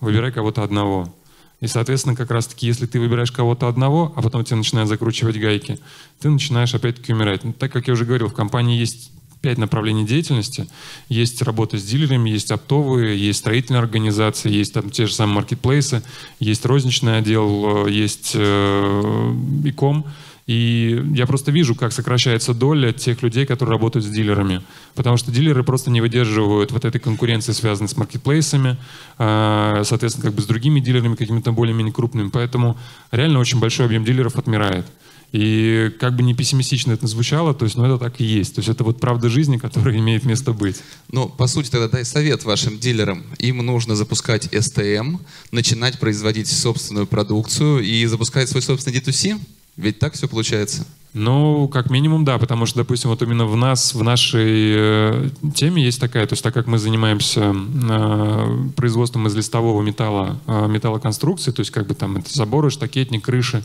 Выбирай 0.00 0.30
кого-то 0.30 0.62
одного. 0.62 1.12
И, 1.60 1.66
соответственно, 1.66 2.14
как 2.14 2.30
раз-таки, 2.30 2.66
если 2.66 2.86
ты 2.86 3.00
выбираешь 3.00 3.32
кого-то 3.32 3.68
одного, 3.68 4.12
а 4.14 4.22
потом 4.22 4.44
тебе 4.44 4.56
начинают 4.56 4.88
закручивать 4.88 5.38
гайки, 5.38 5.78
ты 6.20 6.28
начинаешь 6.28 6.74
опять-таки 6.74 7.14
умирать. 7.14 7.44
Ну, 7.44 7.52
так 7.52 7.72
как 7.72 7.86
я 7.86 7.94
уже 7.94 8.04
говорил, 8.04 8.28
в 8.28 8.34
компании 8.34 8.78
есть 8.78 9.10
пять 9.40 9.58
направлений 9.58 10.04
деятельности. 10.04 10.66
Есть 11.08 11.40
работа 11.42 11.78
с 11.78 11.84
дилерами, 11.84 12.30
есть 12.30 12.50
оптовые, 12.50 13.18
есть 13.18 13.38
строительные 13.38 13.80
организации, 13.80 14.50
есть 14.50 14.74
там 14.74 14.90
те 14.90 15.06
же 15.06 15.14
самые 15.14 15.36
маркетплейсы, 15.36 16.02
есть 16.40 16.64
розничный 16.66 17.18
отдел, 17.18 17.86
э, 17.86 17.90
есть 17.90 18.32
э, 18.34 19.34
иком. 19.64 20.06
И 20.46 21.02
я 21.14 21.26
просто 21.26 21.50
вижу, 21.50 21.74
как 21.74 21.92
сокращается 21.92 22.54
доля 22.54 22.92
тех 22.92 23.22
людей, 23.22 23.46
которые 23.46 23.72
работают 23.72 24.06
с 24.06 24.08
дилерами. 24.08 24.62
Потому 24.94 25.16
что 25.16 25.32
дилеры 25.32 25.64
просто 25.64 25.90
не 25.90 26.00
выдерживают 26.00 26.70
вот 26.70 26.84
этой 26.84 27.00
конкуренции, 27.00 27.52
связанной 27.52 27.88
с 27.88 27.96
маркетплейсами, 27.96 28.76
а, 29.18 29.82
соответственно, 29.84 30.26
как 30.26 30.34
бы 30.34 30.42
с 30.42 30.46
другими 30.46 30.78
дилерами, 30.78 31.16
какими-то 31.16 31.50
более-менее 31.50 31.92
крупными. 31.92 32.28
Поэтому 32.28 32.78
реально 33.10 33.40
очень 33.40 33.58
большой 33.58 33.86
объем 33.86 34.04
дилеров 34.04 34.36
отмирает. 34.36 34.86
И 35.32 35.90
как 35.98 36.14
бы 36.14 36.22
не 36.22 36.34
пессимистично 36.34 36.92
это 36.92 37.08
звучало, 37.08 37.52
то 37.52 37.64
есть, 37.64 37.76
ну, 37.76 37.84
это 37.84 37.98
так 37.98 38.20
и 38.20 38.24
есть. 38.24 38.54
То 38.54 38.60
есть 38.60 38.68
это 38.68 38.84
вот 38.84 39.00
правда 39.00 39.28
жизни, 39.28 39.56
которая 39.58 39.98
имеет 39.98 40.24
место 40.24 40.52
быть. 40.52 40.80
Ну, 41.10 41.28
по 41.28 41.48
сути, 41.48 41.70
тогда 41.70 41.88
дай 41.88 42.04
совет 42.04 42.44
вашим 42.44 42.78
дилерам. 42.78 43.24
Им 43.38 43.58
нужно 43.66 43.96
запускать 43.96 44.46
STM, 44.46 45.18
начинать 45.50 45.98
производить 45.98 46.46
собственную 46.46 47.08
продукцию 47.08 47.80
и 47.80 48.06
запускать 48.06 48.48
свой 48.48 48.62
собственный 48.62 49.00
D2C? 49.00 49.40
Ведь 49.76 49.98
так 49.98 50.14
все 50.14 50.28
получается? 50.28 50.86
Ну, 51.18 51.66
как 51.68 51.88
минимум, 51.88 52.26
да, 52.26 52.36
потому 52.36 52.66
что, 52.66 52.80
допустим, 52.80 53.08
вот 53.08 53.22
именно 53.22 53.46
в 53.46 53.56
нас, 53.56 53.94
в 53.94 54.02
нашей 54.02 54.74
э, 54.76 55.30
теме 55.54 55.82
есть 55.82 55.98
такая, 55.98 56.26
то 56.26 56.34
есть 56.34 56.42
так 56.42 56.52
как 56.52 56.66
мы 56.66 56.76
занимаемся 56.76 57.54
э, 57.54 58.58
производством 58.76 59.26
из 59.26 59.34
листового 59.34 59.80
металла, 59.80 60.38
э, 60.46 60.66
металлоконструкции, 60.68 61.52
то 61.52 61.60
есть 61.60 61.70
как 61.70 61.86
бы 61.86 61.94
там 61.94 62.18
это 62.18 62.30
заборы, 62.30 62.68
штакетник, 62.68 63.24
крыши, 63.24 63.64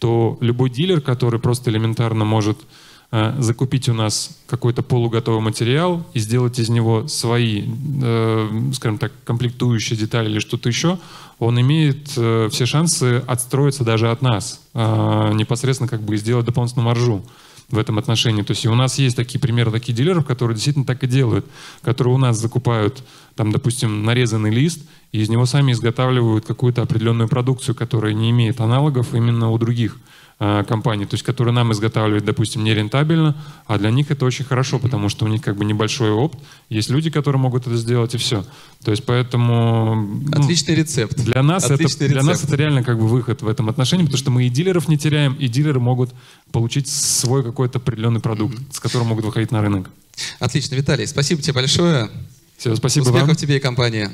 то 0.00 0.36
любой 0.40 0.68
дилер, 0.68 1.00
который 1.00 1.40
просто 1.40 1.70
элементарно 1.70 2.26
может 2.26 2.58
закупить 3.12 3.90
у 3.90 3.92
нас 3.92 4.38
какой-то 4.46 4.82
полуготовый 4.82 5.42
материал 5.42 6.02
и 6.14 6.18
сделать 6.18 6.58
из 6.58 6.70
него 6.70 7.06
свои, 7.08 7.64
э, 8.02 8.70
скажем 8.74 8.96
так, 8.96 9.12
комплектующие 9.24 9.98
детали 9.98 10.30
или 10.30 10.38
что-то 10.38 10.70
еще, 10.70 10.98
он 11.38 11.60
имеет 11.60 12.12
э, 12.16 12.48
все 12.50 12.64
шансы 12.64 13.22
отстроиться 13.26 13.84
даже 13.84 14.10
от 14.10 14.22
нас, 14.22 14.62
непосредственно 14.74 15.88
как 15.88 16.00
бы 16.00 16.16
сделать 16.16 16.46
дополнительную 16.46 16.86
маржу 16.86 17.22
в 17.70 17.76
этом 17.76 17.98
отношении. 17.98 18.42
То 18.42 18.52
есть 18.52 18.64
и 18.64 18.68
у 18.68 18.74
нас 18.74 18.98
есть 18.98 19.16
такие 19.16 19.38
примеры 19.38 19.70
таких 19.70 19.94
дилеров, 19.94 20.24
которые 20.24 20.54
действительно 20.54 20.86
так 20.86 21.04
и 21.04 21.06
делают, 21.06 21.44
которые 21.82 22.14
у 22.14 22.18
нас 22.18 22.38
закупают, 22.38 23.02
там, 23.34 23.52
допустим, 23.52 24.04
нарезанный 24.04 24.50
лист, 24.50 24.80
и 25.12 25.20
из 25.20 25.28
него 25.28 25.44
сами 25.44 25.72
изготавливают 25.72 26.46
какую-то 26.46 26.80
определенную 26.80 27.28
продукцию, 27.28 27.74
которая 27.74 28.14
не 28.14 28.30
имеет 28.30 28.60
аналогов 28.60 29.14
именно 29.14 29.50
у 29.50 29.58
других 29.58 29.98
Э, 29.98 30.21
компаний, 30.38 31.04
то 31.04 31.14
есть 31.14 31.24
которые 31.24 31.54
нам 31.54 31.72
изготавливают, 31.72 32.24
допустим, 32.24 32.64
нерентабельно, 32.64 33.36
а 33.66 33.78
для 33.78 33.90
них 33.90 34.10
это 34.10 34.24
очень 34.24 34.44
хорошо, 34.44 34.78
потому 34.78 35.08
что 35.08 35.24
у 35.24 35.28
них 35.28 35.40
как 35.40 35.56
бы 35.56 35.64
небольшой 35.64 36.10
опыт, 36.10 36.40
есть 36.68 36.90
люди, 36.90 37.10
которые 37.10 37.40
могут 37.40 37.66
это 37.66 37.76
сделать 37.76 38.14
и 38.14 38.18
все. 38.18 38.44
То 38.84 38.90
есть 38.90 39.04
поэтому... 39.04 39.94
Ну, 39.94 40.42
Отличный 40.42 40.74
рецепт. 40.74 41.16
Для 41.16 41.42
нас, 41.42 41.64
Отличный 41.64 41.84
это, 41.84 42.04
рецепт. 42.06 42.12
для 42.12 42.22
нас 42.22 42.44
это 42.44 42.56
реально 42.56 42.82
как 42.82 42.98
бы 42.98 43.06
выход 43.06 43.42
в 43.42 43.48
этом 43.48 43.68
отношении, 43.68 44.04
потому 44.04 44.18
что 44.18 44.30
мы 44.30 44.46
и 44.46 44.48
дилеров 44.48 44.88
не 44.88 44.98
теряем, 44.98 45.34
и 45.34 45.46
дилеры 45.46 45.78
могут 45.78 46.10
получить 46.50 46.88
свой 46.88 47.44
какой-то 47.44 47.78
определенный 47.78 48.20
продукт, 48.20 48.56
с 48.74 48.80
которым 48.80 49.08
могут 49.08 49.24
выходить 49.24 49.52
на 49.52 49.62
рынок. 49.62 49.90
Отлично, 50.40 50.74
Виталий, 50.74 51.06
спасибо 51.06 51.40
тебе 51.40 51.54
большое. 51.54 52.10
Все, 52.58 52.76
спасибо 52.76 53.04
Успехов 53.04 53.28
вам. 53.28 53.36
тебе 53.36 53.56
и 53.56 53.60
компании. 53.60 54.08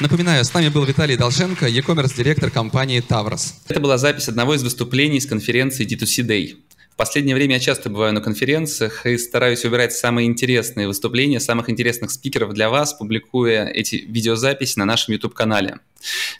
Напоминаю, 0.00 0.44
с 0.44 0.52
нами 0.52 0.68
был 0.68 0.84
Виталий 0.84 1.16
Долженко, 1.16 1.66
e-commerce 1.66 2.16
директор 2.16 2.50
компании 2.50 3.00
Таврос. 3.00 3.54
Это 3.68 3.80
была 3.80 3.98
запись 3.98 4.28
одного 4.28 4.54
из 4.54 4.62
выступлений 4.62 5.20
с 5.20 5.26
конференции 5.26 5.86
D2C 5.86 6.26
Day. 6.26 6.56
В 6.94 6.96
последнее 6.96 7.34
время 7.34 7.54
я 7.54 7.60
часто 7.60 7.90
бываю 7.90 8.12
на 8.12 8.20
конференциях 8.20 9.04
и 9.04 9.18
стараюсь 9.18 9.64
выбирать 9.64 9.92
самые 9.92 10.28
интересные 10.28 10.86
выступления 10.86 11.40
самых 11.40 11.68
интересных 11.68 12.12
спикеров 12.12 12.52
для 12.52 12.70
вас, 12.70 12.94
публикуя 12.94 13.66
эти 13.66 13.96
видеозаписи 13.96 14.78
на 14.78 14.84
нашем 14.84 15.14
YouTube-канале. 15.14 15.80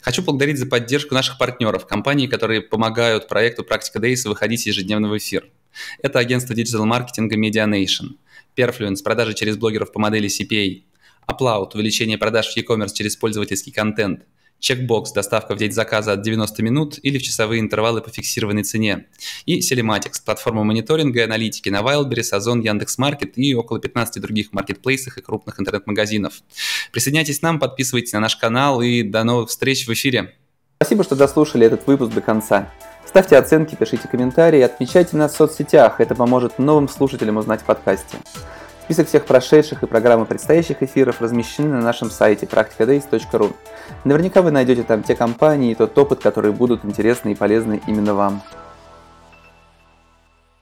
Хочу 0.01 0.23
поблагодарить 0.23 0.57
за 0.57 0.65
поддержку 0.65 1.13
наших 1.13 1.37
партнеров, 1.37 1.85
компаний, 1.85 2.29
которые 2.29 2.61
помогают 2.61 3.27
проекту 3.27 3.65
Практика 3.65 3.99
Days 3.99 4.25
выходить 4.25 4.65
ежедневно 4.65 5.09
в 5.09 5.17
эфир. 5.17 5.45
Это 6.01 6.19
агентство 6.19 6.55
диджитал-маркетинга 6.55 7.35
Medianation, 7.35 8.11
Perfluence, 8.55 9.03
продажи 9.03 9.33
через 9.33 9.57
блогеров 9.57 9.91
по 9.91 9.99
модели 9.99 10.29
CPA, 10.29 10.83
Upload– 11.27 11.71
увеличение 11.73 12.17
продаж 12.17 12.47
в 12.47 12.57
e-commerce 12.57 12.93
через 12.93 13.15
пользовательский 13.15 13.71
контент. 13.71 14.21
Checkbox– 14.61 15.05
доставка 15.15 15.53
в 15.55 15.57
день 15.57 15.71
заказа 15.71 16.13
от 16.13 16.21
90 16.21 16.63
минут 16.63 16.99
или 17.01 17.17
в 17.17 17.23
часовые 17.23 17.59
интервалы 17.59 18.01
по 18.01 18.09
фиксированной 18.09 18.63
цене. 18.63 19.07
И 19.45 19.59
Selematics– 19.59 20.21
платформа 20.25 20.63
мониторинга 20.63 21.19
и 21.19 21.23
аналитики 21.23 21.69
на 21.69 21.81
Wildberries, 21.81 22.31
Озон, 22.31 22.61
Яндекс.Маркет 22.61 23.37
и 23.37 23.53
около 23.53 23.79
15 23.79 24.21
других 24.21 24.53
маркетплейсах 24.53 25.17
и 25.17 25.21
крупных 25.21 25.59
интернет-магазинов. 25.59 26.41
Присоединяйтесь 26.91 27.39
к 27.39 27.43
нам, 27.43 27.59
подписывайтесь 27.59 28.13
на 28.13 28.19
наш 28.19 28.35
канал 28.35 28.81
и 28.81 29.03
до 29.03 29.23
новых 29.23 29.49
встреч 29.49 29.87
в 29.87 29.93
эфире. 29.93 30.33
Спасибо, 30.77 31.03
что 31.03 31.15
дослушали 31.15 31.65
этот 31.65 31.87
выпуск 31.87 32.13
до 32.13 32.21
конца. 32.21 32.71
Ставьте 33.05 33.37
оценки, 33.37 33.75
пишите 33.75 34.07
комментарии, 34.07 34.59
отмечайте 34.61 35.15
нас 35.15 35.33
в 35.33 35.37
соцсетях, 35.37 36.01
это 36.01 36.15
поможет 36.15 36.59
новым 36.59 36.89
слушателям 36.89 37.37
узнать 37.37 37.61
в 37.61 37.63
подкасте. 37.63 38.17
Список 38.85 39.07
всех 39.07 39.25
прошедших 39.25 39.81
и 39.81 39.87
программы 39.87 40.27
предстоящих 40.27 40.83
эфиров 40.83 41.19
размещены 41.19 41.69
на 41.69 41.81
нашем 41.81 42.11
сайте 42.11 42.45
practicadays.ru. 42.45 43.51
Наверняка 44.03 44.43
вы 44.43 44.51
найдете 44.51 44.83
там 44.83 45.01
те 45.01 45.15
компании 45.15 45.71
и 45.71 45.75
тот 45.75 45.97
опыт, 45.97 46.19
которые 46.19 46.51
будут 46.51 46.85
интересны 46.85 47.31
и 47.31 47.35
полезны 47.35 47.81
именно 47.87 48.13
вам. 48.13 48.43